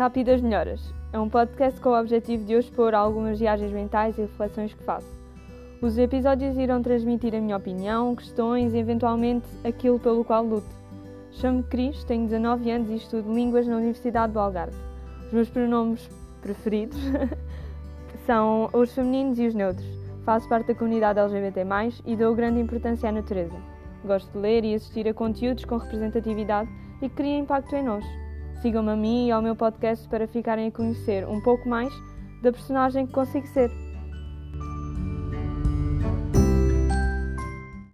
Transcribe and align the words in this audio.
Rápidas 0.00 0.40
Melhoras 0.40 0.94
é 1.12 1.18
um 1.18 1.28
podcast 1.28 1.78
com 1.78 1.90
o 1.90 2.00
objetivo 2.00 2.42
de 2.46 2.54
eu 2.54 2.60
expor 2.60 2.94
algumas 2.94 3.38
viagens 3.38 3.70
mentais 3.70 4.16
e 4.16 4.22
reflexões 4.22 4.72
que 4.72 4.82
faço. 4.82 5.06
Os 5.82 5.98
episódios 5.98 6.56
irão 6.56 6.82
transmitir 6.82 7.34
a 7.34 7.38
minha 7.38 7.58
opinião, 7.58 8.16
questões 8.16 8.72
e 8.72 8.78
eventualmente 8.78 9.46
aquilo 9.62 10.00
pelo 10.00 10.24
qual 10.24 10.42
luto. 10.42 10.74
Chamo-me 11.32 11.64
Cris, 11.64 12.02
tenho 12.04 12.24
19 12.24 12.70
anos 12.70 12.88
e 12.88 12.94
estudo 12.94 13.30
Línguas 13.30 13.66
na 13.66 13.76
Universidade 13.76 14.32
do 14.32 14.40
Algarve. 14.40 14.74
Os 15.26 15.32
meus 15.34 15.50
pronomes 15.50 16.08
preferidos 16.40 16.98
são 18.24 18.70
os 18.72 18.94
femininos 18.94 19.38
e 19.38 19.48
os 19.48 19.54
neutros. 19.54 19.86
Faço 20.24 20.48
parte 20.48 20.68
da 20.68 20.74
comunidade 20.74 21.18
LGBT+, 21.18 21.60
e 22.06 22.16
dou 22.16 22.34
grande 22.34 22.58
importância 22.58 23.10
à 23.10 23.12
natureza. 23.12 23.58
Gosto 24.02 24.32
de 24.32 24.38
ler 24.38 24.64
e 24.64 24.74
assistir 24.74 25.06
a 25.06 25.12
conteúdos 25.12 25.66
com 25.66 25.76
representatividade 25.76 26.70
e 27.02 27.08
que 27.10 27.14
criem 27.14 27.40
impacto 27.40 27.76
em 27.76 27.82
nós. 27.82 28.29
Sigam-me 28.60 28.90
a 28.90 28.96
mim 28.96 29.26
e 29.28 29.30
ao 29.30 29.40
meu 29.40 29.56
podcast 29.56 30.06
para 30.08 30.26
ficarem 30.26 30.68
a 30.68 30.70
conhecer 30.70 31.26
um 31.26 31.40
pouco 31.40 31.68
mais 31.68 31.92
da 32.42 32.52
personagem 32.52 33.06
que 33.06 33.12
consigo 33.12 33.46
ser. 33.46 33.89